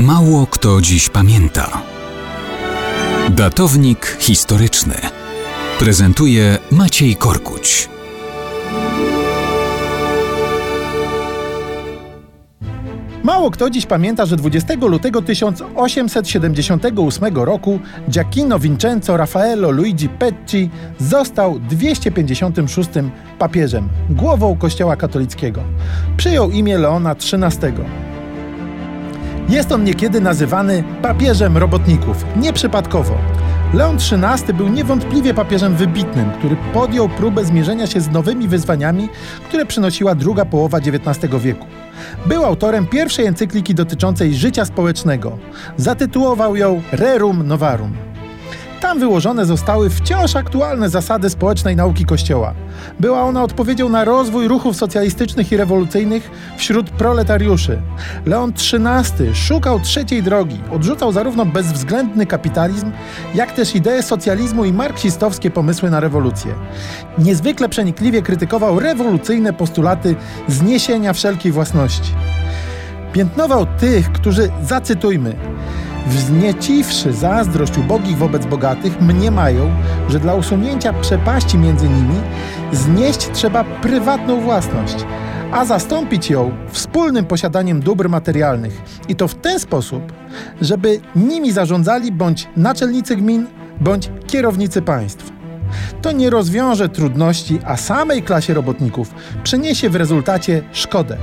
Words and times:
Mało 0.00 0.46
kto 0.46 0.80
dziś 0.80 1.08
pamięta. 1.08 1.82
Datownik 3.30 4.16
historyczny 4.20 4.94
prezentuje 5.78 6.58
Maciej 6.70 7.16
Korkuć. 7.16 7.88
Mało 13.22 13.50
kto 13.50 13.70
dziś 13.70 13.86
pamięta, 13.86 14.26
że 14.26 14.36
20 14.36 14.74
lutego 14.80 15.22
1878 15.22 17.36
roku 17.36 17.80
Giacchino 18.10 18.58
Vincenzo 18.58 19.16
Raffaello 19.16 19.70
Luigi 19.70 20.08
Pecci 20.08 20.70
został 20.98 21.58
256 21.58 22.90
papieżem, 23.38 23.88
głową 24.10 24.56
Kościoła 24.56 24.96
katolickiego. 24.96 25.62
Przyjął 26.16 26.50
imię 26.50 26.78
Leona 26.78 27.10
XIII. 27.10 28.09
Jest 29.50 29.72
on 29.72 29.84
niekiedy 29.84 30.20
nazywany 30.20 30.84
papieżem 31.02 31.56
robotników, 31.56 32.24
nieprzypadkowo. 32.36 33.18
Leon 33.74 33.96
XIII 33.96 34.54
był 34.54 34.68
niewątpliwie 34.68 35.34
papieżem 35.34 35.76
wybitnym, 35.76 36.30
który 36.38 36.56
podjął 36.72 37.08
próbę 37.08 37.44
zmierzenia 37.44 37.86
się 37.86 38.00
z 38.00 38.10
nowymi 38.10 38.48
wyzwaniami, 38.48 39.08
które 39.48 39.66
przynosiła 39.66 40.14
druga 40.14 40.44
połowa 40.44 40.78
XIX 40.78 41.34
wieku. 41.42 41.66
Był 42.26 42.44
autorem 42.44 42.86
pierwszej 42.86 43.26
encykliki 43.26 43.74
dotyczącej 43.74 44.34
życia 44.34 44.64
społecznego. 44.64 45.38
Zatytułował 45.76 46.56
ją 46.56 46.82
Rerum 46.92 47.46
Novarum. 47.46 48.09
Tam 48.80 48.98
wyłożone 48.98 49.46
zostały 49.46 49.90
wciąż 49.90 50.36
aktualne 50.36 50.88
zasady 50.88 51.30
społecznej 51.30 51.76
nauki 51.76 52.04
Kościoła. 52.04 52.54
Była 53.00 53.22
ona 53.22 53.42
odpowiedzią 53.42 53.88
na 53.88 54.04
rozwój 54.04 54.48
ruchów 54.48 54.76
socjalistycznych 54.76 55.52
i 55.52 55.56
rewolucyjnych 55.56 56.30
wśród 56.56 56.90
proletariuszy. 56.90 57.82
Leon 58.26 58.52
XIII 58.52 59.34
szukał 59.34 59.80
trzeciej 59.80 60.22
drogi, 60.22 60.60
odrzucał 60.70 61.12
zarówno 61.12 61.46
bezwzględny 61.46 62.26
kapitalizm, 62.26 62.90
jak 63.34 63.52
też 63.52 63.74
idee 63.74 64.02
socjalizmu 64.02 64.64
i 64.64 64.72
marksistowskie 64.72 65.50
pomysły 65.50 65.90
na 65.90 66.00
rewolucję. 66.00 66.54
Niezwykle 67.18 67.68
przenikliwie 67.68 68.22
krytykował 68.22 68.80
rewolucyjne 68.80 69.52
postulaty 69.52 70.16
zniesienia 70.48 71.12
wszelkiej 71.12 71.52
własności. 71.52 72.12
Piętnował 73.12 73.66
tych, 73.66 74.12
którzy, 74.12 74.50
zacytujmy, 74.62 75.36
wznieciwszy 76.06 77.12
zazdrość 77.12 77.78
ubogich 77.78 78.18
wobec 78.18 78.46
bogatych, 78.46 79.00
mniemają, 79.00 79.70
że 80.08 80.20
dla 80.20 80.34
usunięcia 80.34 80.92
przepaści 80.92 81.58
między 81.58 81.88
nimi 81.88 82.20
znieść 82.72 83.30
trzeba 83.32 83.64
prywatną 83.64 84.40
własność, 84.40 84.96
a 85.52 85.64
zastąpić 85.64 86.30
ją 86.30 86.50
wspólnym 86.70 87.24
posiadaniem 87.24 87.80
dóbr 87.80 88.08
materialnych 88.08 88.82
i 89.08 89.16
to 89.16 89.28
w 89.28 89.34
ten 89.34 89.60
sposób, 89.60 90.12
żeby 90.60 91.00
nimi 91.16 91.52
zarządzali 91.52 92.12
bądź 92.12 92.48
naczelnicy 92.56 93.16
gmin, 93.16 93.46
bądź 93.80 94.10
kierownicy 94.26 94.82
państw. 94.82 95.32
To 96.02 96.12
nie 96.12 96.30
rozwiąże 96.30 96.88
trudności, 96.88 97.58
a 97.64 97.76
samej 97.76 98.22
klasie 98.22 98.54
robotników 98.54 99.14
przyniesie 99.42 99.90
w 99.90 99.96
rezultacie 99.96 100.62
szkodę. 100.72 101.16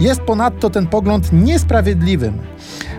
Jest 0.00 0.20
ponadto 0.20 0.70
ten 0.70 0.86
pogląd 0.86 1.32
niesprawiedliwym. 1.32 2.38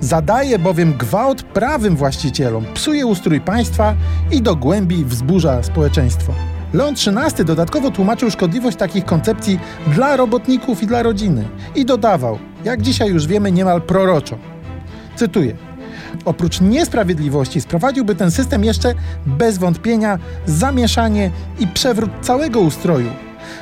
Zadaje 0.00 0.58
bowiem 0.58 0.92
gwałt 0.92 1.42
prawym 1.42 1.96
właścicielom, 1.96 2.64
psuje 2.74 3.06
ustrój 3.06 3.40
państwa 3.40 3.94
i 4.30 4.42
do 4.42 4.56
głębi 4.56 5.04
wzburza 5.04 5.62
społeczeństwo. 5.62 6.32
Leon 6.72 6.94
XIII 6.94 7.44
dodatkowo 7.44 7.90
tłumaczył 7.90 8.30
szkodliwość 8.30 8.76
takich 8.76 9.04
koncepcji 9.04 9.58
dla 9.86 10.16
robotników 10.16 10.82
i 10.82 10.86
dla 10.86 11.02
rodziny 11.02 11.44
i 11.74 11.84
dodawał, 11.84 12.38
jak 12.64 12.82
dzisiaj 12.82 13.08
już 13.08 13.26
wiemy, 13.26 13.52
niemal 13.52 13.82
proroczo. 13.82 14.38
Cytuję. 15.16 15.56
Oprócz 16.24 16.60
niesprawiedliwości 16.60 17.60
sprowadziłby 17.60 18.14
ten 18.14 18.30
system 18.30 18.64
jeszcze 18.64 18.94
bez 19.26 19.58
wątpienia 19.58 20.18
zamieszanie 20.46 21.30
i 21.58 21.66
przewrót 21.66 22.10
całego 22.20 22.60
ustroju, 22.60 23.10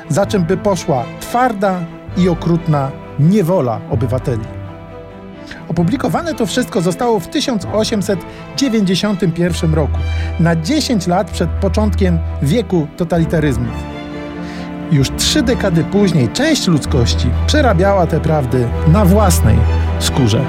za 0.09 0.25
czym 0.25 0.43
by 0.43 0.57
poszła 0.57 1.05
twarda 1.19 1.79
i 2.17 2.29
okrutna 2.29 2.91
niewola 3.19 3.81
obywateli. 3.89 4.56
Opublikowane 5.67 6.33
to 6.33 6.45
wszystko 6.45 6.81
zostało 6.81 7.19
w 7.19 7.27
1891 7.27 9.73
roku, 9.73 9.97
na 10.39 10.55
10 10.55 11.07
lat 11.07 11.31
przed 11.31 11.49
początkiem 11.49 12.19
wieku 12.41 12.87
totalitaryzmów. 12.97 13.97
Już 14.91 15.11
trzy 15.17 15.41
dekady 15.41 15.83
później 15.83 16.29
część 16.29 16.67
ludzkości 16.67 17.27
przerabiała 17.47 18.07
te 18.07 18.19
prawdy 18.19 18.67
na 18.87 19.05
własnej 19.05 19.57
skórze. 19.99 20.41